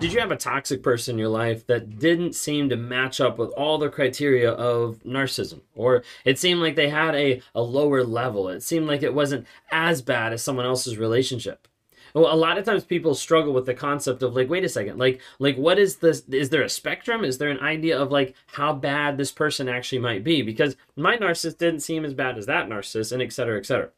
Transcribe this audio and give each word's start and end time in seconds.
Did 0.00 0.12
you 0.12 0.20
have 0.20 0.30
a 0.30 0.36
toxic 0.36 0.80
person 0.80 1.16
in 1.16 1.18
your 1.18 1.28
life 1.28 1.66
that 1.66 1.98
didn't 1.98 2.36
seem 2.36 2.68
to 2.68 2.76
match 2.76 3.20
up 3.20 3.36
with 3.36 3.50
all 3.50 3.78
the 3.78 3.88
criteria 3.88 4.52
of 4.52 5.02
narcissism? 5.02 5.62
Or 5.74 6.04
it 6.24 6.38
seemed 6.38 6.60
like 6.60 6.76
they 6.76 6.88
had 6.88 7.16
a, 7.16 7.42
a 7.52 7.62
lower 7.62 8.04
level? 8.04 8.48
It 8.48 8.62
seemed 8.62 8.86
like 8.86 9.02
it 9.02 9.12
wasn't 9.12 9.44
as 9.72 10.00
bad 10.00 10.32
as 10.32 10.40
someone 10.40 10.66
else's 10.66 10.98
relationship? 10.98 11.66
Well, 12.14 12.32
a 12.32 12.36
lot 12.36 12.58
of 12.58 12.64
times 12.64 12.84
people 12.84 13.16
struggle 13.16 13.52
with 13.52 13.66
the 13.66 13.74
concept 13.74 14.22
of 14.22 14.36
like, 14.36 14.48
wait 14.48 14.62
a 14.62 14.68
second, 14.68 14.98
like, 14.98 15.20
like 15.40 15.56
what 15.56 15.80
is 15.80 15.96
this? 15.96 16.22
Is 16.28 16.50
there 16.50 16.62
a 16.62 16.68
spectrum? 16.68 17.24
Is 17.24 17.38
there 17.38 17.50
an 17.50 17.58
idea 17.58 17.98
of 17.98 18.12
like 18.12 18.36
how 18.46 18.74
bad 18.74 19.16
this 19.16 19.32
person 19.32 19.68
actually 19.68 19.98
might 19.98 20.22
be? 20.22 20.42
Because 20.42 20.76
my 20.94 21.16
narcissist 21.16 21.58
didn't 21.58 21.80
seem 21.80 22.04
as 22.04 22.14
bad 22.14 22.38
as 22.38 22.46
that 22.46 22.68
narcissist, 22.68 23.10
and 23.10 23.20
et 23.20 23.32
cetera, 23.32 23.58
et 23.58 23.66
cetera. 23.66 23.90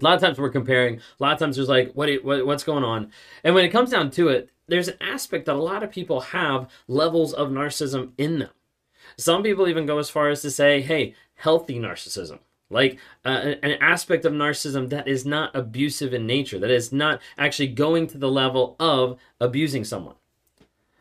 A 0.00 0.04
lot 0.04 0.14
of 0.14 0.20
times 0.20 0.38
we're 0.38 0.50
comparing. 0.50 0.96
A 0.98 1.00
lot 1.22 1.32
of 1.32 1.38
times 1.38 1.56
there's 1.56 1.70
like, 1.70 1.92
what, 1.94 2.10
what 2.22 2.46
what's 2.46 2.64
going 2.64 2.84
on? 2.84 3.10
And 3.42 3.54
when 3.54 3.64
it 3.64 3.70
comes 3.70 3.90
down 3.90 4.10
to 4.12 4.28
it, 4.28 4.50
there's 4.68 4.88
an 4.88 4.96
aspect 5.00 5.46
that 5.46 5.56
a 5.56 5.58
lot 5.58 5.82
of 5.82 5.90
people 5.90 6.20
have 6.20 6.70
levels 6.86 7.32
of 7.32 7.48
narcissism 7.48 8.12
in 8.18 8.38
them. 8.38 8.50
Some 9.16 9.42
people 9.42 9.66
even 9.68 9.86
go 9.86 9.98
as 9.98 10.10
far 10.10 10.28
as 10.28 10.42
to 10.42 10.50
say, 10.50 10.80
hey, 10.80 11.14
healthy 11.34 11.78
narcissism. 11.78 12.38
Like 12.70 12.98
uh, 13.24 13.54
an 13.62 13.78
aspect 13.80 14.26
of 14.26 14.34
narcissism 14.34 14.90
that 14.90 15.08
is 15.08 15.24
not 15.24 15.56
abusive 15.56 16.12
in 16.12 16.26
nature, 16.26 16.58
that 16.58 16.70
is 16.70 16.92
not 16.92 17.20
actually 17.38 17.68
going 17.68 18.06
to 18.08 18.18
the 18.18 18.30
level 18.30 18.76
of 18.78 19.18
abusing 19.40 19.84
someone. 19.84 20.16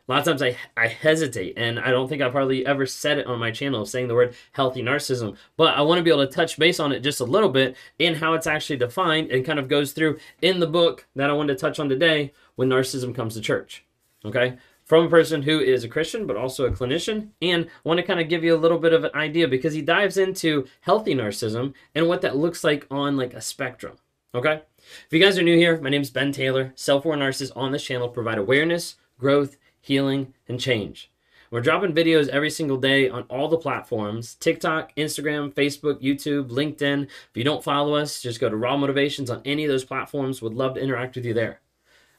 A 0.08 0.14
lot 0.14 0.20
of 0.20 0.26
times 0.26 0.42
I, 0.42 0.56
I 0.82 0.88
hesitate, 0.88 1.56
and 1.58 1.80
I 1.80 1.92
don't 1.92 2.08
think 2.08 2.22
I've 2.22 2.32
hardly 2.32 2.66
ever 2.66 2.86
said 2.86 3.18
it 3.18 3.28
on 3.28 3.40
my 3.40 3.52
channel 3.52 3.86
saying 3.86 4.08
the 4.08 4.16
word 4.16 4.36
healthy 4.54 4.82
narcissism, 4.82 5.36
but 5.58 5.76
I 5.76 5.82
want 5.82 6.00
to 6.00 6.04
be 6.04 6.10
able 6.10 6.26
to 6.26 6.32
touch 6.32 6.58
base 6.58 6.80
on 6.80 6.94
it 6.94 7.02
just 7.02 7.20
a 7.20 7.26
little 7.26 7.50
bit 7.50 7.76
in 8.00 8.16
how 8.16 8.34
it's 8.34 8.48
actually 8.48 8.78
defined 8.78 9.32
and 9.32 9.46
kind 9.46 9.60
of 9.60 9.68
goes 9.68 9.92
through 9.92 10.18
in 10.42 10.62
the 10.62 10.68
book 10.68 11.06
that 11.18 11.30
I 11.30 11.34
wanted 11.34 11.54
to 11.54 11.60
touch 11.60 11.78
on 11.78 11.90
today 11.90 12.32
when 12.56 12.70
narcissism 12.70 13.14
comes 13.14 13.34
to 13.34 13.42
church. 13.42 13.84
Okay? 14.24 14.58
From 14.86 15.08
a 15.08 15.10
person 15.10 15.42
who 15.42 15.60
is 15.60 15.84
a 15.84 15.90
Christian, 15.90 16.26
but 16.26 16.38
also 16.38 16.66
a 16.66 16.72
clinician, 16.72 17.32
and 17.42 17.68
want 17.84 17.98
to 17.98 18.06
kind 18.06 18.22
of 18.22 18.30
give 18.30 18.46
you 18.46 18.56
a 18.56 18.58
little 18.58 18.80
bit 18.80 18.94
of 18.94 19.04
an 19.04 19.12
idea 19.14 19.50
because 19.50 19.74
he 19.74 19.82
dives 19.82 20.16
into 20.16 20.68
healthy 20.80 21.16
narcissism 21.16 21.74
and 21.94 22.08
what 22.08 22.22
that 22.22 22.38
looks 22.38 22.64
like 22.64 22.88
on 22.90 23.18
like 23.18 23.34
a 23.34 23.42
spectrum. 23.42 23.98
Okay? 24.34 24.62
If 24.78 25.08
you 25.12 25.20
guys 25.20 25.38
are 25.38 25.44
new 25.44 25.58
here, 25.58 25.82
my 25.82 25.90
name 25.90 26.02
is 26.02 26.12
Ben 26.12 26.32
Taylor. 26.32 26.72
Self-aware 26.76 27.18
narcissists 27.18 27.52
on 27.58 27.74
this 27.74 27.84
channel 27.84 28.08
provide 28.08 28.38
awareness, 28.38 28.96
growth, 29.20 29.58
healing, 29.82 30.34
and 30.48 30.60
change. 30.60 31.12
We're 31.50 31.62
dropping 31.62 31.94
videos 31.94 32.28
every 32.28 32.50
single 32.50 32.76
day 32.78 33.08
on 33.08 33.24
all 33.24 33.48
the 33.48 33.58
platforms 33.58 34.36
TikTok, 34.36 34.94
Instagram, 34.96 35.54
Facebook, 35.54 36.02
YouTube, 36.02 36.50
LinkedIn. 36.50 37.04
If 37.04 37.32
you 37.36 37.46
don't 37.46 37.64
follow 37.64 37.96
us, 37.96 38.22
just 38.22 38.42
go 38.42 38.50
to 38.50 38.58
Raw 38.58 38.76
Motivations 38.76 39.30
on 39.30 39.42
any 39.46 39.64
of 39.64 39.70
those 39.70 39.86
platforms. 39.86 40.42
Would 40.42 40.54
love 40.54 40.76
to 40.76 40.82
interact 40.82 41.16
with 41.16 41.26
you 41.26 41.34
there. 41.34 41.62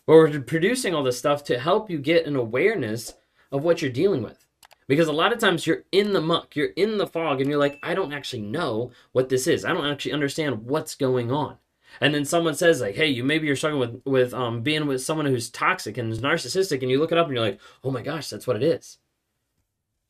But 0.06 0.15
we're 0.15 0.41
producing 0.41 0.95
all 0.95 1.03
this 1.03 1.19
stuff 1.19 1.45
to 1.45 1.59
help 1.59 1.91
you 1.91 1.98
get 1.98 2.25
an 2.25 2.37
awareness 2.37 3.15
of 3.53 3.62
what 3.62 3.83
you're 3.83 3.91
dealing 3.91 4.22
with. 4.22 4.47
Because 4.87 5.09
a 5.09 5.12
lot 5.12 5.34
of 5.34 5.39
times 5.39 5.67
you're 5.67 5.84
in 5.93 6.15
the 6.15 6.20
muck, 6.22 6.56
you're 6.56 6.69
in 6.69 6.97
the 6.97 7.06
fog, 7.06 7.43
and 7.43 7.50
you're 7.50 7.59
like, 7.59 7.78
I 7.83 7.95
don't 7.95 8.15
actually 8.15 8.41
know 8.41 8.93
what 9.12 9.28
this 9.28 9.47
is. 9.47 9.67
I 9.67 9.75
don't 9.75 9.84
actually 9.84 10.12
understand 10.12 10.65
what's 10.65 10.95
going 10.95 11.31
on. 11.31 11.59
And 12.00 12.14
then 12.14 12.25
someone 12.25 12.55
says 12.55 12.81
like, 12.81 12.94
"Hey, 12.94 13.08
you 13.08 13.25
maybe 13.25 13.47
you're 13.47 13.56
struggling 13.56 13.81
with 13.81 14.03
with 14.05 14.34
um, 14.34 14.62
being 14.62 14.86
with 14.86 15.03
someone 15.03 15.27
who's 15.27 15.50
toxic 15.50 15.98
and 15.98 16.12
is 16.12 16.20
narcissistic," 16.20 16.83
and 16.83 16.91
you 16.91 16.98
look 16.98 17.12
it 17.12 17.19
up 17.19 17.27
and 17.27 17.34
you're 17.34 17.44
like, 17.44 17.61
"Oh 17.83 17.91
my 17.91 18.03
gosh, 18.03 18.28
that's 18.28 18.47
what 18.47 18.56
it 18.56 18.62
is." 18.62 18.98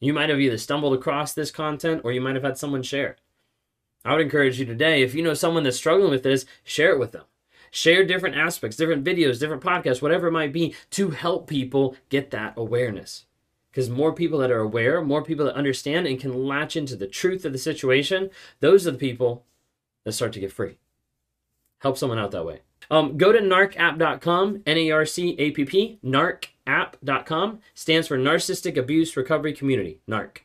You 0.01 0.13
might 0.13 0.29
have 0.29 0.41
either 0.41 0.59
stumbled 0.59 0.95
across 0.95 1.35
this 1.35 1.51
content 1.51 2.03
or 2.05 2.13
you 2.13 2.21
might 2.21 2.37
have 2.37 2.45
had 2.45 2.59
someone 2.59 2.83
share 2.83 3.09
it. 3.11 3.21
I 4.05 4.13
would 4.13 4.23
encourage 4.23 4.59
you 4.61 4.65
today, 4.65 5.03
if 5.03 5.15
you 5.15 5.23
know 5.23 5.35
someone 5.35 5.65
that's 5.65 5.77
struggling 5.77 6.11
with 6.11 6.23
this, 6.23 6.47
share 6.63 6.93
it 6.93 6.99
with 6.99 7.13
them. 7.13 7.25
Share 7.71 8.05
different 8.05 8.37
aspects, 8.37 8.77
different 8.77 9.05
videos, 9.05 9.41
different 9.41 9.63
podcasts, 9.63 10.01
whatever 10.01 10.29
it 10.29 10.33
might 10.33 10.53
be, 10.53 10.75
to 10.91 11.11
help 11.11 11.49
people 11.49 11.97
get 12.09 12.31
that 12.31 12.55
awareness. 12.57 13.27
Because 13.71 13.91
more 13.91 14.15
people 14.15 14.39
that 14.39 14.51
are 14.51 14.61
aware, 14.61 15.03
more 15.03 15.23
people 15.23 15.45
that 15.45 15.55
understand 15.55 16.07
and 16.07 16.19
can 16.19 16.47
latch 16.47 16.77
into 16.77 16.97
the 16.97 17.07
truth 17.07 17.45
of 17.45 17.53
the 17.53 17.59
situation, 17.59 18.31
those 18.61 18.87
are 18.87 18.93
the 18.93 18.99
people 18.99 19.45
that 20.05 20.13
start 20.13 20.33
to 20.35 20.41
get 20.41 20.53
free. 20.53 20.79
Help 21.79 21.99
someone 21.99 22.19
out 22.19 22.31
that 22.33 22.47
way. 22.47 22.61
Um, 22.91 23.19
go 23.19 23.33
to 23.33 23.41
narcapp.com, 23.41 24.63
N 24.67 24.79
A 24.79 24.91
R 24.91 25.05
C 25.05 25.37
A 25.39 25.51
P 25.51 25.65
P, 25.65 25.99
narcapp.com, 26.05 27.61
stands 27.75 28.09
for 28.09 28.19
Narcissistic 28.19 28.77
Abuse 28.77 29.17
Recovery 29.17 29.53
Community, 29.53 30.01
NARC 30.09 30.39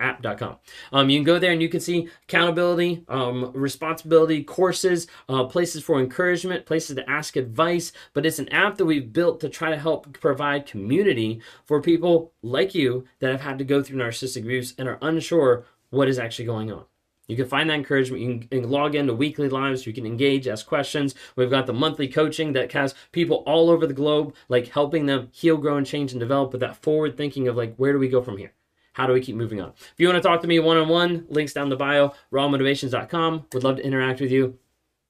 app.com. 0.00 0.56
Um, 0.92 1.10
you 1.10 1.18
can 1.18 1.24
go 1.24 1.38
there 1.38 1.52
and 1.52 1.62
you 1.62 1.68
can 1.68 1.80
see 1.80 2.08
accountability, 2.24 3.04
um, 3.08 3.50
responsibility, 3.52 4.42
courses, 4.42 5.06
uh, 5.28 5.44
places 5.44 5.82
for 5.82 5.98
encouragement, 5.98 6.66
places 6.66 6.96
to 6.96 7.10
ask 7.10 7.36
advice. 7.36 7.92
But 8.12 8.26
it's 8.26 8.38
an 8.38 8.48
app 8.50 8.76
that 8.76 8.84
we've 8.84 9.12
built 9.12 9.40
to 9.40 9.48
try 9.48 9.70
to 9.70 9.78
help 9.78 10.18
provide 10.20 10.66
community 10.66 11.40
for 11.64 11.80
people 11.80 12.32
like 12.42 12.74
you 12.74 13.04
that 13.20 13.30
have 13.30 13.40
had 13.40 13.58
to 13.58 13.64
go 13.64 13.82
through 13.82 13.98
narcissistic 13.98 14.42
abuse 14.42 14.74
and 14.78 14.88
are 14.88 14.98
unsure 15.02 15.64
what 15.90 16.08
is 16.08 16.18
actually 16.18 16.46
going 16.46 16.70
on. 16.70 16.84
You 17.28 17.36
can 17.36 17.46
find 17.46 17.68
that 17.70 17.74
encouragement. 17.74 18.22
You 18.22 18.60
can, 18.60 18.70
log 18.70 18.94
into 18.94 19.14
weekly 19.14 19.48
lives. 19.48 19.86
You 19.86 19.92
can 19.92 20.06
engage, 20.06 20.46
ask 20.46 20.66
questions. 20.66 21.14
We've 21.34 21.50
got 21.50 21.66
the 21.66 21.72
monthly 21.72 22.08
coaching 22.08 22.52
that 22.52 22.72
has 22.72 22.94
people 23.12 23.42
all 23.46 23.70
over 23.70 23.86
the 23.86 23.94
globe, 23.94 24.34
like 24.48 24.68
helping 24.68 25.06
them 25.06 25.28
heal, 25.32 25.56
grow, 25.56 25.76
and 25.76 25.86
change 25.86 26.12
and 26.12 26.20
develop 26.20 26.52
with 26.52 26.60
that 26.60 26.76
forward 26.82 27.16
thinking 27.16 27.48
of 27.48 27.56
like, 27.56 27.74
where 27.76 27.92
do 27.92 27.98
we 27.98 28.08
go 28.08 28.22
from 28.22 28.38
here? 28.38 28.52
How 28.92 29.06
do 29.06 29.12
we 29.12 29.20
keep 29.20 29.36
moving 29.36 29.60
on? 29.60 29.72
If 29.76 29.94
you 29.98 30.08
want 30.08 30.22
to 30.22 30.26
talk 30.26 30.40
to 30.40 30.48
me 30.48 30.58
one 30.58 30.78
on 30.78 30.88
one, 30.88 31.26
links 31.28 31.52
down 31.52 31.68
the 31.68 31.76
bio, 31.76 32.14
rawmotivations.com. 32.32 33.46
Would 33.52 33.64
love 33.64 33.76
to 33.76 33.84
interact 33.84 34.20
with 34.20 34.30
you. 34.30 34.58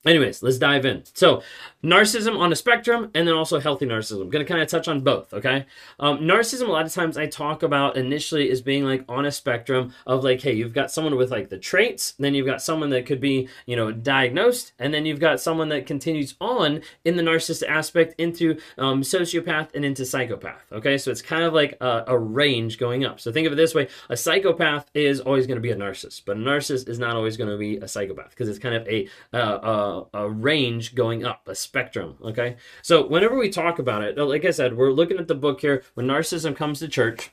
Anyways, 0.05 0.43
let's 0.43 0.59
dive 0.59 0.84
in. 0.84 1.03
So, 1.15 1.43
narcissism 1.83 2.39
on 2.39 2.53
a 2.53 2.57
spectrum, 2.57 3.11
and 3.12 3.27
then 3.27 3.34
also 3.34 3.59
healthy 3.59 3.87
narcissism. 3.87 4.23
I'm 4.23 4.31
gonna 4.31 4.45
kind 4.45 4.61
of 4.61 4.69
touch 4.69 4.87
on 4.87 5.01
both. 5.01 5.34
Okay, 5.34 5.67
um, 5.99 6.19
narcissism. 6.19 6.69
A 6.69 6.73
lot 6.73 6.87
of 6.87 6.93
times 6.93 7.17
I 7.17 7.27
talk 7.27 7.65
about 7.65 7.97
initially 7.97 8.49
as 8.51 8.62
being 8.62 8.84
like 8.84 9.05
on 9.09 9.27
a 9.27 9.33
spectrum 9.33 9.93
of 10.07 10.23
like, 10.23 10.41
hey, 10.43 10.53
you've 10.53 10.73
got 10.73 10.93
someone 10.93 11.17
with 11.17 11.33
like 11.33 11.49
the 11.49 11.59
traits, 11.59 12.15
then 12.21 12.34
you've 12.34 12.47
got 12.47 12.62
someone 12.62 12.91
that 12.91 13.05
could 13.05 13.21
be 13.21 13.49
you 13.67 13.75
know 13.75 13.91
diagnosed, 13.91 14.73
and 14.79 14.95
then 14.95 15.07
you've 15.07 15.19
got 15.19 15.41
someone 15.41 15.71
that 15.71 15.87
continues 15.87 16.37
on 16.41 16.83
in 17.05 17.17
the 17.17 17.23
narcissist 17.23 17.67
aspect 17.67 18.15
into 18.19 18.61
um, 18.78 19.03
sociopath 19.03 19.75
and 19.75 19.84
into 19.84 20.05
psychopath. 20.05 20.71
Okay, 20.71 20.99
so 20.99 21.11
it's 21.11 21.23
kind 21.23 21.43
of 21.43 21.53
like 21.53 21.77
a, 21.81 22.05
a 22.07 22.19
range 22.19 22.78
going 22.78 23.05
up. 23.05 23.19
So 23.19 23.33
think 23.33 23.49
of 23.49 23.53
it 23.53 23.57
this 23.57 23.75
way: 23.75 23.89
a 24.09 24.17
psychopath 24.17 24.89
is 24.95 25.19
always 25.19 25.49
going 25.49 25.57
to 25.57 25.63
be 25.63 25.73
a 25.73 25.77
narcissist, 25.77 26.23
but 26.25 26.37
a 26.37 26.41
narcissist 26.41 26.89
is 26.89 27.01
not 27.01 27.17
always 27.17 27.37
going 27.37 27.51
to 27.51 27.59
be 27.59 27.78
a 27.78 27.89
psychopath 27.89 28.31
because 28.31 28.49
it's 28.49 28.61
kind 28.61 28.77
of 28.77 28.87
a 28.87 29.09
uh, 29.33 29.37
uh, 29.37 29.85
a, 30.12 30.28
range 30.28 30.94
going 30.94 31.24
up, 31.24 31.48
a 31.48 31.54
spectrum. 31.54 32.16
Okay, 32.22 32.56
so 32.82 33.06
whenever 33.06 33.36
we 33.36 33.48
talk 33.48 33.78
about 33.78 34.02
it, 34.02 34.19
like 34.19 34.44
I 34.44 34.50
said, 34.50 34.76
we're 34.76 34.92
looking 34.92 35.19
at 35.19 35.28
the 35.28 35.34
book 35.34 35.60
here 35.60 35.82
when 35.94 36.06
narcissism 36.06 36.56
comes 36.56 36.78
to 36.80 36.88
church. 36.88 37.30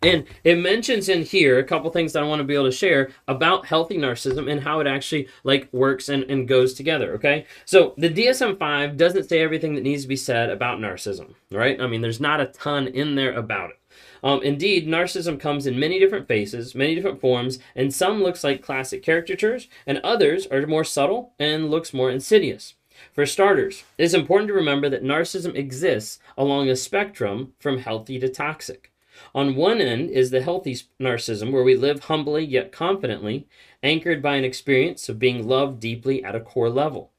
And 0.00 0.26
it 0.44 0.56
mentions 0.58 1.08
in 1.08 1.22
here 1.22 1.58
a 1.58 1.64
couple 1.64 1.90
things 1.90 2.12
that 2.12 2.22
I 2.22 2.26
want 2.26 2.38
to 2.38 2.44
be 2.44 2.54
able 2.54 2.66
to 2.66 2.72
share 2.72 3.10
about 3.26 3.66
healthy 3.66 3.98
narcissism 3.98 4.50
and 4.50 4.62
how 4.62 4.78
it 4.78 4.86
actually 4.86 5.28
like 5.42 5.68
works 5.72 6.08
and, 6.08 6.22
and 6.24 6.46
goes 6.46 6.74
together. 6.74 7.14
Okay. 7.14 7.46
So 7.64 7.94
the 7.96 8.08
DSM 8.08 8.58
5 8.58 8.96
doesn't 8.96 9.28
say 9.28 9.40
everything 9.40 9.74
that 9.74 9.82
needs 9.82 10.02
to 10.02 10.08
be 10.08 10.16
said 10.16 10.50
about 10.50 10.78
narcissism, 10.78 11.34
right? 11.50 11.80
I 11.80 11.88
mean, 11.88 12.00
there's 12.00 12.20
not 12.20 12.40
a 12.40 12.46
ton 12.46 12.86
in 12.86 13.16
there 13.16 13.32
about 13.32 13.70
it. 13.70 13.77
Um, 14.22 14.42
indeed, 14.42 14.86
narcissism 14.86 15.38
comes 15.38 15.66
in 15.66 15.78
many 15.78 15.98
different 15.98 16.28
faces, 16.28 16.74
many 16.74 16.94
different 16.94 17.20
forms, 17.20 17.58
and 17.74 17.94
some 17.94 18.22
looks 18.22 18.42
like 18.42 18.62
classic 18.62 19.04
caricatures, 19.04 19.68
and 19.86 19.98
others 19.98 20.46
are 20.46 20.66
more 20.66 20.84
subtle 20.84 21.32
and 21.38 21.70
looks 21.70 21.94
more 21.94 22.10
insidious. 22.10 22.74
For 23.12 23.26
starters, 23.26 23.84
it 23.96 24.04
is 24.04 24.14
important 24.14 24.48
to 24.48 24.54
remember 24.54 24.88
that 24.88 25.04
narcissism 25.04 25.54
exists 25.54 26.18
along 26.36 26.68
a 26.68 26.76
spectrum 26.76 27.52
from 27.60 27.78
healthy 27.78 28.18
to 28.18 28.28
toxic. 28.28 28.92
On 29.34 29.56
one 29.56 29.80
end 29.80 30.10
is 30.10 30.30
the 30.30 30.42
healthy 30.42 30.76
narcissism, 31.00 31.50
where 31.52 31.64
we 31.64 31.76
live 31.76 32.04
humbly 32.04 32.44
yet 32.44 32.72
confidently, 32.72 33.46
anchored 33.82 34.22
by 34.22 34.36
an 34.36 34.44
experience 34.44 35.08
of 35.08 35.18
being 35.18 35.46
loved 35.46 35.80
deeply 35.80 36.22
at 36.24 36.36
a 36.36 36.40
core 36.40 36.70
level. 36.70 37.10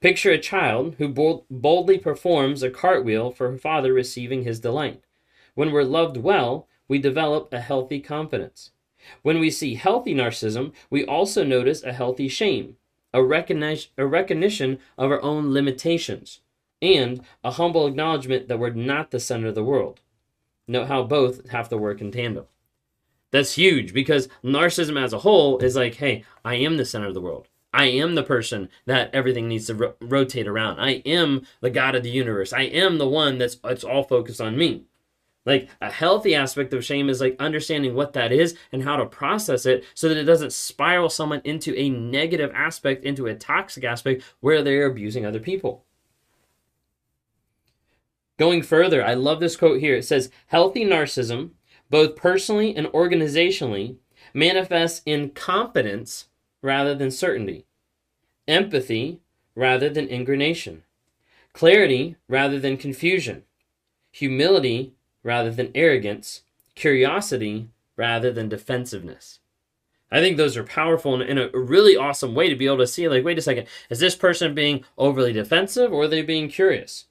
Picture 0.00 0.30
a 0.30 0.38
child 0.38 0.96
who 0.98 1.08
boldly 1.50 1.98
performs 1.98 2.62
a 2.62 2.70
cartwheel 2.70 3.30
for 3.30 3.50
her 3.50 3.58
father 3.58 3.92
receiving 3.92 4.44
his 4.44 4.60
delight. 4.60 5.02
When 5.54 5.72
we're 5.72 5.84
loved 5.84 6.16
well, 6.16 6.68
we 6.88 6.98
develop 6.98 7.52
a 7.52 7.60
healthy 7.60 8.00
confidence. 8.00 8.70
When 9.22 9.38
we 9.38 9.50
see 9.50 9.74
healthy 9.74 10.14
narcissism, 10.14 10.72
we 10.88 11.04
also 11.04 11.44
notice 11.44 11.82
a 11.82 11.92
healthy 11.92 12.28
shame, 12.28 12.76
a, 13.12 13.22
recognition, 13.22 13.90
a 13.98 14.06
recognition 14.06 14.78
of 14.96 15.10
our 15.10 15.22
own 15.22 15.52
limitations, 15.52 16.40
and 16.80 17.20
a 17.42 17.52
humble 17.52 17.86
acknowledgement 17.86 18.48
that 18.48 18.58
we're 18.58 18.70
not 18.70 19.10
the 19.10 19.20
center 19.20 19.48
of 19.48 19.54
the 19.54 19.64
world. 19.64 20.00
Note 20.68 20.88
how 20.88 21.02
both 21.02 21.50
have 21.50 21.68
to 21.68 21.76
work 21.76 22.00
in 22.00 22.12
tandem. 22.12 22.46
That's 23.30 23.54
huge 23.54 23.92
because 23.92 24.28
narcissism 24.44 25.02
as 25.02 25.12
a 25.12 25.20
whole 25.20 25.58
is 25.58 25.74
like, 25.74 25.96
hey, 25.96 26.24
I 26.44 26.56
am 26.56 26.76
the 26.76 26.84
center 26.84 27.08
of 27.08 27.14
the 27.14 27.20
world. 27.20 27.48
I 27.72 27.86
am 27.86 28.14
the 28.14 28.22
person 28.22 28.68
that 28.84 29.12
everything 29.14 29.48
needs 29.48 29.66
to 29.66 29.74
ro- 29.74 29.94
rotate 30.00 30.46
around. 30.46 30.78
I 30.78 31.02
am 31.06 31.46
the 31.60 31.70
God 31.70 31.94
of 31.94 32.02
the 32.02 32.10
universe. 32.10 32.52
I 32.52 32.62
am 32.62 32.98
the 32.98 33.08
one 33.08 33.38
that's 33.38 33.56
it's 33.64 33.84
all 33.84 34.02
focused 34.02 34.40
on 34.40 34.58
me. 34.58 34.84
Like 35.44 35.68
a 35.80 35.90
healthy 35.90 36.34
aspect 36.34 36.72
of 36.72 36.84
shame 36.84 37.08
is 37.08 37.20
like 37.20 37.36
understanding 37.40 37.94
what 37.94 38.12
that 38.12 38.30
is 38.32 38.56
and 38.70 38.84
how 38.84 38.96
to 38.96 39.06
process 39.06 39.66
it 39.66 39.84
so 39.94 40.08
that 40.08 40.16
it 40.16 40.24
doesn't 40.24 40.52
spiral 40.52 41.08
someone 41.08 41.40
into 41.44 41.76
a 41.76 41.90
negative 41.90 42.52
aspect, 42.54 43.04
into 43.04 43.26
a 43.26 43.34
toxic 43.34 43.82
aspect 43.82 44.22
where 44.40 44.62
they're 44.62 44.86
abusing 44.86 45.26
other 45.26 45.40
people. 45.40 45.84
Going 48.38 48.62
further, 48.62 49.04
I 49.04 49.14
love 49.14 49.40
this 49.40 49.56
quote 49.56 49.80
here. 49.80 49.96
It 49.96 50.04
says, 50.04 50.30
Healthy 50.46 50.84
narcissism, 50.84 51.50
both 51.90 52.16
personally 52.16 52.74
and 52.74 52.86
organizationally, 52.88 53.96
manifests 54.32 55.02
in 55.04 55.30
competence 55.30 56.28
rather 56.62 56.94
than 56.94 57.10
certainty, 57.10 57.66
empathy 58.46 59.20
rather 59.54 59.90
than 59.90 60.08
ingranation, 60.08 60.82
clarity 61.52 62.16
rather 62.28 62.58
than 62.58 62.76
confusion, 62.76 63.42
humility 64.10 64.94
rather 65.22 65.50
than 65.50 65.70
arrogance, 65.74 66.42
curiosity 66.74 67.68
rather 67.96 68.32
than 68.32 68.48
defensiveness. 68.48 69.38
I 70.10 70.20
think 70.20 70.36
those 70.36 70.56
are 70.58 70.64
powerful 70.64 71.14
and 71.14 71.22
in 71.22 71.38
a 71.38 71.48
really 71.58 71.96
awesome 71.96 72.34
way 72.34 72.50
to 72.50 72.56
be 72.56 72.66
able 72.66 72.78
to 72.78 72.86
see 72.86 73.08
like, 73.08 73.24
wait 73.24 73.38
a 73.38 73.42
second, 73.42 73.66
is 73.88 73.98
this 73.98 74.14
person 74.14 74.54
being 74.54 74.84
overly 74.98 75.32
defensive 75.32 75.92
or 75.92 76.02
are 76.02 76.08
they 76.08 76.20
being 76.20 76.48
curious? 76.48 77.06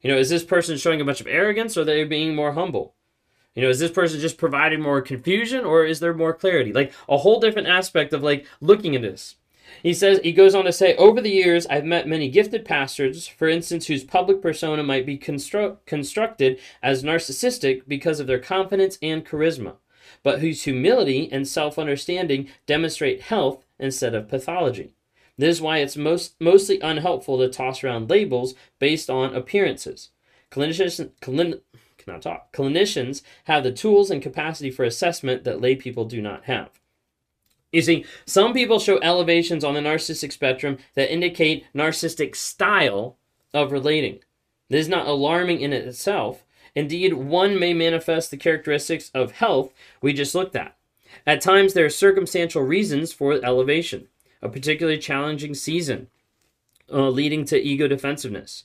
You 0.00 0.10
know, 0.10 0.18
is 0.18 0.30
this 0.30 0.44
person 0.44 0.76
showing 0.76 1.00
a 1.00 1.04
bunch 1.04 1.20
of 1.20 1.26
arrogance 1.26 1.76
or 1.76 1.80
are 1.80 1.84
they 1.84 2.04
being 2.04 2.36
more 2.36 2.52
humble? 2.52 2.94
You 3.54 3.62
know, 3.62 3.70
is 3.70 3.78
this 3.78 3.90
person 3.90 4.20
just 4.20 4.38
providing 4.38 4.80
more 4.80 5.00
confusion 5.00 5.64
or 5.64 5.84
is 5.84 6.00
there 6.00 6.14
more 6.14 6.34
clarity? 6.34 6.72
Like 6.72 6.92
a 7.08 7.18
whole 7.18 7.40
different 7.40 7.68
aspect 7.68 8.12
of 8.12 8.22
like 8.22 8.46
looking 8.60 8.94
at 8.94 9.02
this. 9.02 9.36
He 9.82 9.94
says 9.94 10.20
he 10.22 10.32
goes 10.32 10.54
on 10.54 10.64
to 10.64 10.72
say, 10.72 10.96
over 10.96 11.20
the 11.20 11.30
years, 11.30 11.66
I've 11.66 11.84
met 11.84 12.08
many 12.08 12.28
gifted 12.30 12.64
pastors, 12.64 13.26
for 13.26 13.48
instance, 13.48 13.86
whose 13.86 14.04
public 14.04 14.40
persona 14.40 14.82
might 14.82 15.06
be 15.06 15.18
constru- 15.18 15.78
constructed 15.86 16.58
as 16.82 17.02
narcissistic 17.02 17.82
because 17.86 18.20
of 18.20 18.26
their 18.26 18.38
confidence 18.38 18.98
and 19.02 19.26
charisma, 19.26 19.76
but 20.22 20.40
whose 20.40 20.62
humility 20.64 21.28
and 21.30 21.46
self-understanding 21.46 22.48
demonstrate 22.66 23.22
health 23.22 23.64
instead 23.78 24.14
of 24.14 24.28
pathology. 24.28 24.94
This 25.36 25.56
is 25.56 25.62
why 25.62 25.78
it's 25.78 25.96
most 25.96 26.40
mostly 26.40 26.78
unhelpful 26.80 27.38
to 27.38 27.48
toss 27.48 27.82
around 27.82 28.08
labels 28.08 28.54
based 28.78 29.10
on 29.10 29.34
appearances. 29.34 30.10
Clinicians, 30.50 31.10
clin, 31.20 31.60
cannot 31.98 32.22
talk. 32.22 32.52
Clinicians 32.52 33.22
have 33.44 33.64
the 33.64 33.72
tools 33.72 34.10
and 34.10 34.22
capacity 34.22 34.70
for 34.70 34.84
assessment 34.84 35.44
that 35.44 35.60
lay 35.60 35.74
people 35.74 36.04
do 36.04 36.22
not 36.22 36.44
have. 36.44 36.70
You 37.74 37.82
see, 37.82 38.04
some 38.24 38.52
people 38.52 38.78
show 38.78 39.00
elevations 39.02 39.64
on 39.64 39.74
the 39.74 39.80
narcissistic 39.80 40.30
spectrum 40.30 40.78
that 40.94 41.12
indicate 41.12 41.66
narcissistic 41.74 42.36
style 42.36 43.16
of 43.52 43.72
relating. 43.72 44.20
This 44.70 44.82
is 44.82 44.88
not 44.88 45.08
alarming 45.08 45.60
in 45.60 45.72
itself. 45.72 46.44
Indeed, 46.76 47.14
one 47.14 47.58
may 47.58 47.74
manifest 47.74 48.30
the 48.30 48.36
characteristics 48.36 49.10
of 49.12 49.32
health 49.32 49.72
we 50.00 50.12
just 50.12 50.36
looked 50.36 50.54
at. 50.54 50.76
At 51.26 51.40
times, 51.40 51.74
there 51.74 51.84
are 51.84 51.90
circumstantial 51.90 52.62
reasons 52.62 53.12
for 53.12 53.44
elevation, 53.44 54.06
a 54.40 54.48
particularly 54.48 54.98
challenging 54.98 55.54
season 55.54 56.06
uh, 56.92 57.08
leading 57.08 57.44
to 57.46 57.60
ego 57.60 57.88
defensiveness. 57.88 58.62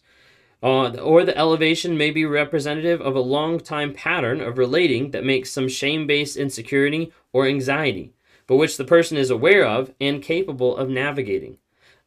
Uh, 0.61 0.89
or 0.97 1.25
the 1.25 1.35
elevation 1.35 1.97
may 1.97 2.11
be 2.11 2.25
representative 2.25 3.01
of 3.01 3.15
a 3.15 3.21
long 3.21 3.59
time 3.59 3.91
pattern 3.91 4.39
of 4.39 4.59
relating 4.59 5.09
that 5.11 5.25
makes 5.25 5.49
some 5.49 5.67
shame 5.67 6.05
based 6.05 6.37
insecurity 6.37 7.11
or 7.33 7.47
anxiety 7.47 8.13
but 8.49 8.55
which 8.55 8.77
the 8.77 8.83
person 8.83 9.15
is 9.15 9.29
aware 9.29 9.63
of 9.63 9.93
and 10.01 10.23
capable 10.23 10.75
of 10.75 10.89
navigating. 10.89 11.59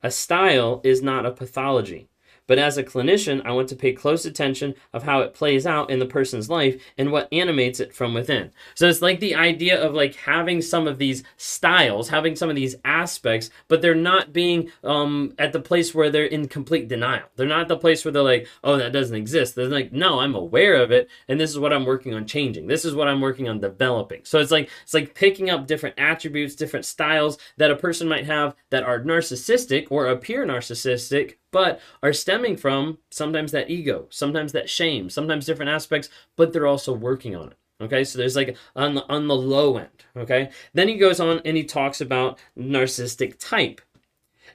A 0.03 0.11
style 0.11 0.81
is 0.83 1.01
not 1.01 1.25
a 1.25 1.31
pathology. 1.31 2.09
But 2.47 2.59
as 2.59 2.77
a 2.77 2.85
clinician, 2.85 3.45
I 3.45 3.53
want 3.53 3.69
to 3.69 3.77
pay 3.77 3.93
close 3.93 4.25
attention 4.25 4.75
of 4.93 5.03
how 5.03 5.21
it 5.21 5.35
plays 5.35 5.67
out 5.67 5.91
in 5.91 5.99
the 5.99 6.07
person's 6.07 6.51
life 6.51 6.83
and 6.99 7.13
what 7.13 7.29
animates 7.33 7.81
it 7.81 7.95
from 7.95 8.15
within. 8.15 8.51
So 8.75 8.89
it's 8.89 9.03
like 9.03 9.21
the 9.21 9.35
idea 9.35 9.81
of 9.81 9.95
like 9.95 10.15
having 10.15 10.61
some 10.61 10.87
of 10.87 10.99
these 10.99 11.23
styles, 11.37 12.09
having 12.09 12.37
some 12.37 12.51
of 12.51 12.57
these 12.57 12.77
aspects, 12.85 13.51
but 13.69 13.81
they're 13.81 13.95
not 13.95 14.33
being 14.33 14.71
um, 14.85 15.35
at 15.39 15.53
the 15.53 15.61
place 15.61 15.95
where 15.95 16.11
they're 16.11 16.25
in 16.25 16.49
complete 16.49 16.89
denial. 16.89 17.25
They're 17.37 17.47
not 17.47 17.63
at 17.63 17.69
the 17.69 17.77
place 17.77 18.05
where 18.05 18.13
they're 18.13 18.23
like, 18.23 18.47
oh, 18.65 18.77
that 18.77 18.93
doesn't 18.93 19.17
exist. 19.17 19.55
They're 19.55 19.69
like, 19.69 19.93
no, 19.93 20.21
I'm 20.21 20.35
aware 20.35 20.75
of 20.75 20.91
it, 20.91 21.09
and 21.29 21.41
this 21.41 21.51
is 21.51 21.59
what 21.59 21.73
I'm 21.73 21.85
working 21.85 22.15
on 22.15 22.27
changing. 22.27 22.67
This 22.67 22.85
is 22.85 22.95
what 22.95 23.09
I'm 23.09 23.21
working 23.21 23.49
on 23.49 23.61
developing. 23.61 24.23
So 24.25 24.39
it's 24.39 24.51
like 24.51 24.71
it's 24.83 24.95
like 24.95 25.15
picking 25.15 25.51
up 25.51 25.67
different 25.67 25.99
attributes, 25.99 26.55
different 26.55 26.85
styles 26.85 27.39
that 27.57 27.71
a 27.71 27.77
person 27.77 28.09
might 28.09 28.27
have 28.27 28.55
that 28.71 28.83
are 28.83 29.01
narcissistic 29.01 29.87
or 29.91 30.07
appear 30.07 30.47
narcissistic 30.47 31.37
but 31.53 31.81
are 32.03 32.13
stemming 32.13 32.57
from 32.57 32.99
sometimes 33.11 33.53
that 33.53 33.71
ego, 33.71 34.07
sometimes 34.11 34.51
that 34.53 34.69
shame, 34.69 35.09
sometimes 35.09 35.47
different 35.47 35.71
aspects, 35.71 36.09
but 36.37 36.53
they're 36.53 36.67
also 36.67 36.93
working 36.93 37.37
on 37.37 37.49
it. 37.53 37.59
Okay, 37.81 38.05
so 38.05 38.19
there's 38.19 38.37
like 38.37 38.57
on 38.75 38.95
the 38.95 39.05
on 39.09 39.29
the 39.29 39.37
low 39.37 39.77
end. 39.77 40.05
Okay, 40.17 40.51
then 40.73 40.89
he 40.89 40.97
goes 40.97 41.21
on 41.21 41.41
and 41.45 41.57
he 41.57 41.65
talks 41.65 42.01
about 42.01 42.39
narcissistic 42.59 43.37
type. 43.39 43.81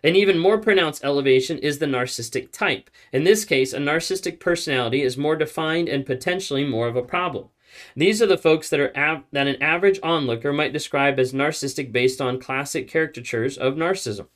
An 0.03 0.15
even 0.15 0.37
more 0.37 0.57
pronounced 0.57 1.03
elevation 1.03 1.57
is 1.57 1.79
the 1.79 1.85
narcissistic 1.85 2.51
type. 2.51 2.89
In 3.11 3.23
this 3.23 3.45
case, 3.45 3.73
a 3.73 3.79
narcissistic 3.79 4.39
personality 4.39 5.01
is 5.01 5.17
more 5.17 5.35
defined 5.35 5.89
and 5.89 6.05
potentially 6.05 6.63
more 6.63 6.87
of 6.87 6.95
a 6.95 7.01
problem. 7.01 7.49
These 7.95 8.21
are 8.21 8.27
the 8.27 8.37
folks 8.37 8.69
that 8.69 8.79
are 8.79 8.97
av- 8.97 9.23
that 9.31 9.47
an 9.47 9.61
average 9.61 9.99
onlooker 10.01 10.53
might 10.53 10.73
describe 10.73 11.19
as 11.19 11.33
narcissistic 11.33 11.91
based 11.91 12.21
on 12.21 12.39
classic 12.39 12.89
caricatures 12.89 13.57
of 13.57 13.75
narcissism. 13.75 14.27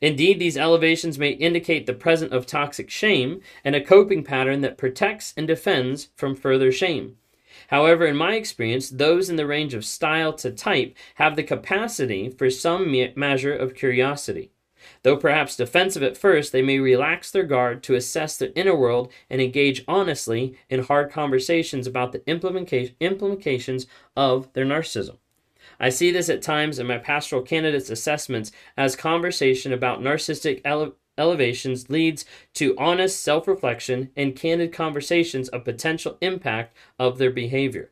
Indeed, 0.00 0.38
these 0.38 0.56
elevations 0.56 1.18
may 1.18 1.30
indicate 1.30 1.86
the 1.86 1.92
presence 1.92 2.32
of 2.32 2.46
toxic 2.46 2.90
shame 2.90 3.40
and 3.64 3.74
a 3.74 3.84
coping 3.84 4.22
pattern 4.22 4.60
that 4.60 4.78
protects 4.78 5.34
and 5.36 5.46
defends 5.46 6.08
from 6.16 6.36
further 6.36 6.70
shame. 6.70 7.16
However, 7.68 8.06
in 8.06 8.16
my 8.16 8.34
experience, 8.34 8.88
those 8.88 9.28
in 9.28 9.36
the 9.36 9.46
range 9.46 9.74
of 9.74 9.84
style 9.84 10.32
to 10.34 10.50
type 10.50 10.96
have 11.16 11.36
the 11.36 11.42
capacity 11.42 12.30
for 12.30 12.50
some 12.50 12.94
measure 13.16 13.54
of 13.54 13.74
curiosity. 13.74 14.52
Though 15.02 15.16
perhaps 15.16 15.56
defensive 15.56 16.02
at 16.02 16.16
first, 16.16 16.52
they 16.52 16.62
may 16.62 16.78
relax 16.78 17.30
their 17.30 17.44
guard 17.44 17.82
to 17.82 17.94
assess 17.94 18.38
their 18.38 18.52
inner 18.54 18.76
world 18.76 19.12
and 19.28 19.40
engage 19.40 19.84
honestly 19.88 20.56
in 20.70 20.84
hard 20.84 21.10
conversations 21.10 21.86
about 21.86 22.12
the 22.12 22.22
implications 22.26 23.86
of 24.16 24.52
their 24.52 24.64
narcissism. 24.64 25.16
I 25.80 25.90
see 25.90 26.10
this 26.10 26.28
at 26.28 26.42
times 26.42 26.78
in 26.78 26.86
my 26.86 26.98
pastoral 26.98 27.42
candidates 27.42 27.90
assessments 27.90 28.52
as 28.76 28.96
conversation 28.96 29.72
about 29.72 30.00
narcissistic 30.00 30.60
ele- 30.64 30.96
elevations 31.16 31.90
leads 31.90 32.24
to 32.54 32.76
honest 32.78 33.20
self 33.20 33.46
reflection 33.46 34.10
and 34.16 34.36
candid 34.36 34.72
conversations 34.72 35.48
of 35.48 35.64
potential 35.64 36.18
impact 36.20 36.76
of 36.98 37.18
their 37.18 37.30
behavior. 37.30 37.90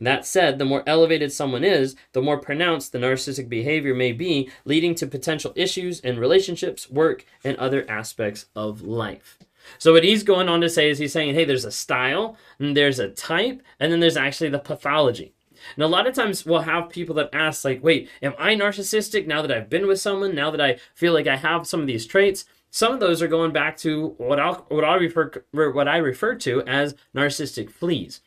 That 0.00 0.26
said, 0.26 0.58
the 0.58 0.64
more 0.64 0.82
elevated 0.86 1.32
someone 1.32 1.64
is, 1.64 1.96
the 2.12 2.22
more 2.22 2.38
pronounced 2.38 2.92
the 2.92 2.98
narcissistic 2.98 3.48
behavior 3.48 3.94
may 3.94 4.12
be, 4.12 4.50
leading 4.64 4.94
to 4.96 5.06
potential 5.06 5.52
issues 5.56 6.00
in 6.00 6.18
relationships, 6.18 6.90
work, 6.90 7.24
and 7.44 7.56
other 7.56 7.88
aspects 7.90 8.46
of 8.54 8.82
life. 8.82 9.38
So 9.78 9.92
what 9.92 10.04
he's 10.04 10.22
going 10.22 10.48
on 10.48 10.60
to 10.62 10.70
say 10.70 10.88
is 10.88 10.98
he's 10.98 11.12
saying, 11.12 11.34
hey, 11.34 11.44
there's 11.44 11.64
a 11.64 11.70
style, 11.72 12.36
and 12.58 12.76
there's 12.76 12.98
a 12.98 13.10
type, 13.10 13.62
and 13.78 13.92
then 13.92 14.00
there's 14.00 14.16
actually 14.16 14.50
the 14.50 14.58
pathology. 14.58 15.34
And 15.76 15.84
a 15.84 15.88
lot 15.88 16.06
of 16.06 16.14
times 16.14 16.46
we'll 16.46 16.60
have 16.60 16.88
people 16.88 17.14
that 17.16 17.30
ask, 17.32 17.64
like, 17.64 17.82
wait, 17.82 18.08
am 18.22 18.34
I 18.38 18.54
narcissistic 18.54 19.26
now 19.26 19.42
that 19.42 19.52
I've 19.52 19.70
been 19.70 19.86
with 19.86 20.00
someone, 20.00 20.34
now 20.34 20.50
that 20.50 20.60
I 20.60 20.78
feel 20.94 21.12
like 21.12 21.26
I 21.26 21.36
have 21.36 21.66
some 21.66 21.80
of 21.80 21.86
these 21.86 22.06
traits? 22.06 22.44
Some 22.70 22.92
of 22.92 23.00
those 23.00 23.22
are 23.22 23.28
going 23.28 23.52
back 23.52 23.76
to 23.78 24.14
what 24.18 24.38
I'll 24.38 24.66
what 24.68 24.84
I 24.84 24.96
refer 24.96 25.32
what 25.52 25.88
I 25.88 25.96
refer 25.96 26.34
to 26.36 26.62
as 26.66 26.94
narcissistic 27.14 27.70
fleas. 27.70 28.20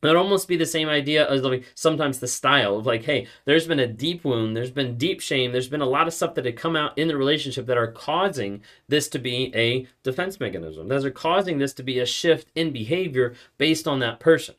It'd 0.00 0.14
almost 0.14 0.46
be 0.46 0.56
the 0.56 0.66
same 0.66 0.88
idea 0.88 1.28
as 1.28 1.42
like 1.42 1.64
sometimes 1.74 2.20
the 2.20 2.28
style 2.28 2.76
of 2.76 2.86
like, 2.86 3.04
hey, 3.04 3.26
there's 3.46 3.66
been 3.66 3.80
a 3.80 3.86
deep 3.88 4.24
wound, 4.24 4.56
there's 4.56 4.70
been 4.70 4.96
deep 4.96 5.20
shame, 5.20 5.50
there's 5.50 5.68
been 5.68 5.80
a 5.80 5.86
lot 5.86 6.06
of 6.06 6.14
stuff 6.14 6.34
that 6.34 6.44
had 6.44 6.56
come 6.56 6.76
out 6.76 6.96
in 6.96 7.08
the 7.08 7.16
relationship 7.16 7.66
that 7.66 7.76
are 7.76 7.90
causing 7.90 8.62
this 8.86 9.08
to 9.08 9.18
be 9.18 9.52
a 9.56 9.88
defense 10.04 10.38
mechanism. 10.38 10.86
That 10.86 11.04
are 11.04 11.10
causing 11.10 11.58
this 11.58 11.72
to 11.74 11.82
be 11.82 11.98
a 11.98 12.06
shift 12.06 12.52
in 12.54 12.70
behavior 12.70 13.34
based 13.56 13.88
on 13.88 13.98
that 13.98 14.20
person. 14.20 14.54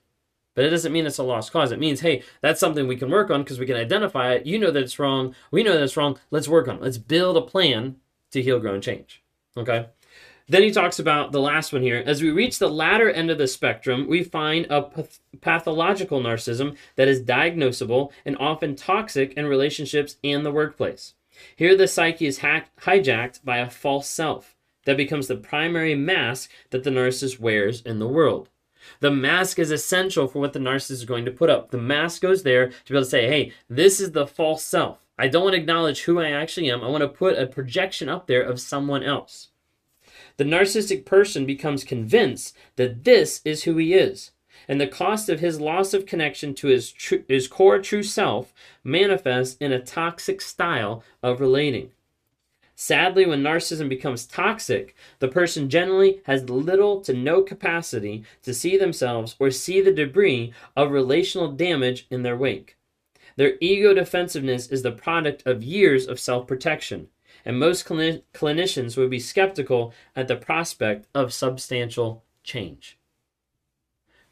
But 0.59 0.65
it 0.65 0.71
doesn't 0.71 0.91
mean 0.91 1.05
it's 1.05 1.17
a 1.17 1.23
lost 1.23 1.53
cause. 1.53 1.71
It 1.71 1.79
means, 1.79 2.01
hey, 2.01 2.21
that's 2.41 2.59
something 2.59 2.85
we 2.85 2.97
can 2.97 3.09
work 3.09 3.31
on 3.31 3.43
because 3.43 3.59
we 3.59 3.65
can 3.65 3.77
identify 3.77 4.33
it. 4.33 4.45
You 4.45 4.59
know 4.59 4.71
that 4.71 4.83
it's 4.83 4.99
wrong. 4.99 5.33
We 5.51 5.63
know 5.63 5.71
that 5.71 5.83
it's 5.83 5.95
wrong. 5.95 6.19
Let's 6.31 6.49
work 6.49 6.67
on 6.67 6.75
it. 6.75 6.81
Let's 6.81 6.97
build 6.97 7.37
a 7.37 7.41
plan 7.41 7.95
to 8.31 8.41
heal, 8.41 8.59
grow, 8.59 8.73
and 8.73 8.83
change. 8.83 9.23
Okay? 9.55 9.85
Then 10.49 10.63
he 10.63 10.71
talks 10.71 10.99
about 10.99 11.31
the 11.31 11.39
last 11.39 11.71
one 11.71 11.81
here. 11.81 12.03
As 12.05 12.21
we 12.21 12.29
reach 12.29 12.59
the 12.59 12.67
latter 12.67 13.09
end 13.09 13.31
of 13.31 13.37
the 13.37 13.47
spectrum, 13.47 14.05
we 14.09 14.21
find 14.21 14.67
a 14.69 14.81
path- 14.81 15.21
pathological 15.39 16.19
narcissism 16.19 16.75
that 16.97 17.07
is 17.07 17.21
diagnosable 17.21 18.11
and 18.25 18.35
often 18.37 18.75
toxic 18.75 19.31
in 19.35 19.45
relationships 19.45 20.17
and 20.25 20.45
the 20.45 20.51
workplace. 20.51 21.13
Here, 21.55 21.77
the 21.77 21.87
psyche 21.87 22.25
is 22.25 22.39
hijacked 22.39 23.45
by 23.45 23.59
a 23.59 23.69
false 23.69 24.09
self 24.09 24.57
that 24.83 24.97
becomes 24.97 25.27
the 25.27 25.37
primary 25.37 25.95
mask 25.95 26.51
that 26.71 26.83
the 26.83 26.89
narcissist 26.89 27.39
wears 27.39 27.79
in 27.79 27.99
the 27.99 28.09
world. 28.09 28.49
The 28.99 29.11
mask 29.11 29.59
is 29.59 29.71
essential 29.71 30.27
for 30.27 30.39
what 30.39 30.53
the 30.53 30.59
narcissist 30.59 30.91
is 30.91 31.05
going 31.05 31.25
to 31.25 31.31
put 31.31 31.49
up. 31.49 31.71
The 31.71 31.77
mask 31.77 32.21
goes 32.21 32.43
there 32.43 32.69
to 32.69 32.91
be 32.91 32.95
able 32.95 33.03
to 33.03 33.09
say, 33.09 33.27
hey, 33.27 33.53
this 33.69 33.99
is 33.99 34.11
the 34.11 34.27
false 34.27 34.63
self. 34.63 34.99
I 35.17 35.27
don't 35.27 35.43
want 35.43 35.55
to 35.55 35.59
acknowledge 35.59 36.03
who 36.03 36.19
I 36.19 36.31
actually 36.31 36.71
am. 36.71 36.81
I 36.81 36.87
want 36.87 37.01
to 37.01 37.07
put 37.07 37.37
a 37.37 37.45
projection 37.45 38.07
up 38.07 38.27
there 38.27 38.41
of 38.41 38.61
someone 38.61 39.03
else. 39.03 39.49
The 40.37 40.45
narcissistic 40.45 41.05
person 41.05 41.45
becomes 41.45 41.83
convinced 41.83 42.55
that 42.77 43.03
this 43.03 43.41
is 43.43 43.63
who 43.63 43.75
he 43.75 43.93
is, 43.93 44.31
and 44.67 44.79
the 44.79 44.87
cost 44.87 45.27
of 45.27 45.41
his 45.41 45.59
loss 45.59 45.93
of 45.93 46.05
connection 46.05 46.55
to 46.55 46.67
his, 46.67 46.93
tr- 46.93 47.27
his 47.27 47.49
core 47.49 47.79
true 47.79 48.03
self 48.03 48.53
manifests 48.81 49.57
in 49.59 49.73
a 49.73 49.81
toxic 49.81 50.39
style 50.39 51.03
of 51.21 51.41
relating. 51.41 51.91
Sadly, 52.81 53.25
when 53.25 53.43
narcissism 53.43 53.89
becomes 53.89 54.25
toxic, 54.25 54.95
the 55.19 55.27
person 55.27 55.69
generally 55.69 56.21
has 56.23 56.49
little 56.49 57.01
to 57.01 57.11
no 57.11 57.41
capacity 57.41 58.23
to 58.43 58.53
see 58.53 58.77
themselves 58.77 59.35
or 59.37 59.51
see 59.51 59.81
the 59.81 59.91
debris 59.91 60.53
of 60.77 60.91
relational 60.91 61.51
damage 61.51 62.07
in 62.09 62.23
their 62.23 62.37
wake. 62.37 62.77
Their 63.35 63.55
ego 63.59 63.93
defensiveness 63.93 64.67
is 64.67 64.81
the 64.81 64.93
product 64.93 65.45
of 65.45 65.61
years 65.61 66.07
of 66.07 66.21
self 66.21 66.47
protection, 66.47 67.09
and 67.43 67.59
most 67.59 67.85
clinicians 67.85 68.95
would 68.95 69.09
be 69.09 69.19
skeptical 69.19 69.93
at 70.15 70.29
the 70.29 70.37
prospect 70.37 71.05
of 71.13 71.33
substantial 71.33 72.23
change. 72.43 72.97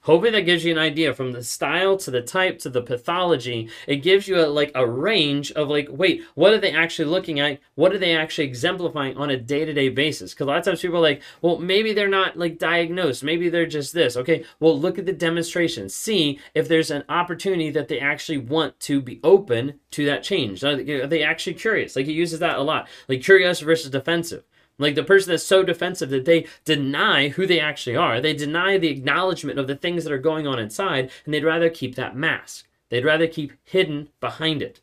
Hopefully 0.08 0.32
that 0.32 0.44
gives 0.44 0.64
you 0.64 0.72
an 0.72 0.78
idea 0.78 1.14
from 1.14 1.34
the 1.34 1.44
style 1.44 1.98
to 1.98 2.10
the 2.10 2.22
type 2.22 2.60
to 2.60 2.70
the 2.70 2.82
pathology. 2.82 3.70
It 3.88 3.98
gives 3.98 4.26
you 4.26 4.40
a, 4.40 4.48
like 4.48 4.72
a 4.74 4.88
range 4.88 5.52
of 5.52 5.68
like, 5.68 5.90
wait, 5.92 6.24
what 6.34 6.54
are 6.54 6.58
they 6.60 6.72
actually 6.72 7.10
looking 7.10 7.42
at? 7.42 7.60
What 7.76 7.92
are 7.92 7.98
they 7.98 8.16
actually 8.16 8.46
exemplifying 8.46 9.18
on 9.18 9.30
a 9.30 9.36
day 9.36 9.66
to 9.66 9.74
day 9.74 9.90
basis? 9.90 10.34
Because 10.34 10.46
a 10.46 10.48
lot 10.48 10.60
of 10.60 10.64
times 10.64 10.82
people 10.82 11.00
are 11.00 11.02
like, 11.02 11.22
well, 11.42 11.58
maybe 11.58 11.92
they're 11.92 12.08
not 12.08 12.38
like 12.38 12.58
diagnosed. 12.58 13.22
Maybe 13.22 13.50
they're 13.50 13.66
just 13.66 13.94
this. 13.94 14.16
Okay, 14.16 14.46
well, 14.62 14.80
look 14.80 14.98
at 14.98 15.06
the 15.06 15.12
demonstration. 15.12 15.90
See 15.90 16.40
if 16.54 16.70
there's 16.70 16.90
an 16.90 17.04
opportunity 17.10 17.70
that 17.72 17.90
they 17.90 18.00
actually 18.00 18.38
want 18.38 18.80
to 18.80 19.02
be 19.02 19.20
open 19.26 19.82
to 19.92 20.06
that 20.06 20.24
change. 20.24 20.64
Are 20.64 20.78
they 20.78 21.22
actually 21.22 21.56
curious? 21.56 21.98
Like 21.98 22.06
he 22.06 22.14
uses 22.14 22.40
that 22.40 22.58
a 22.58 22.62
lot, 22.62 22.88
like 23.10 23.22
curious 23.22 23.60
versus 23.60 23.92
defensive. 23.92 24.46
Like 24.79 24.96
the 24.96 25.03
person 25.03 25.31
that's 25.31 25.43
so 25.43 25.63
defensive 25.63 26.10
that 26.10 26.25
they 26.25 26.46
deny 26.63 27.29
who 27.29 27.48
they 27.48 27.60
actually 27.60 27.96
are. 27.96 28.22
They 28.22 28.34
deny 28.34 28.77
the 28.77 28.89
acknowledgement 28.89 29.57
of 29.57 29.67
the 29.67 29.75
things 29.75 30.03
that 30.03 30.13
are 30.13 30.19
going 30.19 30.46
on 30.46 30.60
inside, 30.60 31.10
and 31.25 31.34
they'd 31.34 31.43
rather 31.43 31.69
keep 31.69 31.96
that 31.96 32.15
mask. 32.15 32.67
They'd 32.89 33.05
rather 33.05 33.27
keep 33.27 33.53
hidden 33.63 34.10
behind 34.19 34.62
it. 34.62 34.81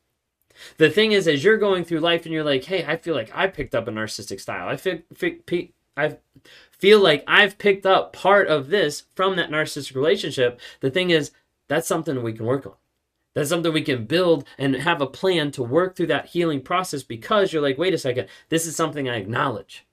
The 0.76 0.90
thing 0.90 1.12
is, 1.12 1.26
as 1.26 1.42
you're 1.42 1.58
going 1.58 1.84
through 1.84 2.00
life 2.00 2.24
and 2.24 2.32
you're 2.32 2.44
like, 2.44 2.64
hey, 2.64 2.84
I 2.84 2.96
feel 2.96 3.14
like 3.14 3.30
I 3.34 3.46
picked 3.46 3.74
up 3.74 3.88
a 3.88 3.90
narcissistic 3.90 4.40
style. 4.40 4.68
I 4.68 4.76
feel, 4.76 5.00
I 5.96 6.16
feel 6.70 7.00
like 7.00 7.24
I've 7.26 7.58
picked 7.58 7.86
up 7.86 8.12
part 8.12 8.48
of 8.48 8.68
this 8.68 9.04
from 9.14 9.36
that 9.36 9.50
narcissistic 9.50 9.94
relationship. 9.94 10.60
The 10.80 10.90
thing 10.90 11.10
is, 11.10 11.32
that's 11.68 11.88
something 11.88 12.22
we 12.22 12.32
can 12.32 12.46
work 12.46 12.66
on. 12.66 12.74
That's 13.34 13.48
something 13.48 13.72
we 13.72 13.82
can 13.82 14.06
build 14.06 14.46
and 14.58 14.76
have 14.76 15.00
a 15.00 15.06
plan 15.06 15.50
to 15.52 15.62
work 15.62 15.96
through 15.96 16.06
that 16.06 16.26
healing 16.26 16.60
process 16.60 17.02
because 17.02 17.52
you're 17.52 17.62
like, 17.62 17.78
wait 17.78 17.94
a 17.94 17.98
second, 17.98 18.28
this 18.48 18.66
is 18.66 18.76
something 18.76 19.08
I 19.08 19.16
acknowledge. 19.16 19.84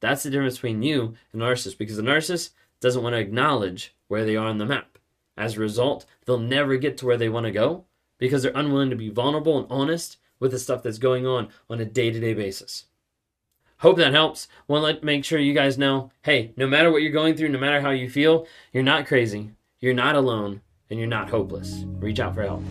That's 0.00 0.22
the 0.22 0.30
difference 0.30 0.54
between 0.54 0.82
you 0.82 1.14
and 1.32 1.42
narcissist 1.42 1.76
because 1.76 1.96
the 1.96 2.02
narcissist 2.02 2.50
doesn't 2.80 3.02
want 3.02 3.14
to 3.14 3.20
acknowledge 3.20 3.94
where 4.06 4.24
they 4.24 4.36
are 4.36 4.46
on 4.46 4.58
the 4.58 4.66
map. 4.66 4.98
As 5.36 5.56
a 5.56 5.60
result, 5.60 6.06
they'll 6.24 6.38
never 6.38 6.76
get 6.76 6.96
to 6.98 7.06
where 7.06 7.16
they 7.16 7.28
want 7.28 7.46
to 7.46 7.52
go 7.52 7.84
because 8.18 8.42
they're 8.42 8.52
unwilling 8.54 8.90
to 8.90 8.96
be 8.96 9.10
vulnerable 9.10 9.58
and 9.58 9.66
honest 9.70 10.18
with 10.38 10.52
the 10.52 10.58
stuff 10.58 10.82
that's 10.82 10.98
going 10.98 11.26
on 11.26 11.48
on 11.68 11.80
a 11.80 11.84
day 11.84 12.10
to 12.10 12.20
day 12.20 12.34
basis. 12.34 12.84
Hope 13.78 13.96
that 13.98 14.12
helps. 14.12 14.48
Want 14.66 15.00
to 15.00 15.04
make 15.04 15.24
sure 15.24 15.38
you 15.38 15.52
guys 15.52 15.78
know 15.78 16.10
hey, 16.22 16.52
no 16.56 16.66
matter 16.66 16.90
what 16.90 17.02
you're 17.02 17.12
going 17.12 17.36
through, 17.36 17.48
no 17.48 17.58
matter 17.58 17.80
how 17.80 17.90
you 17.90 18.08
feel, 18.08 18.46
you're 18.72 18.82
not 18.82 19.06
crazy, 19.06 19.50
you're 19.80 19.94
not 19.94 20.16
alone, 20.16 20.60
and 20.90 20.98
you're 20.98 21.08
not 21.08 21.30
hopeless. 21.30 21.84
Reach 21.98 22.20
out 22.20 22.34
for 22.34 22.42
help. 22.42 22.62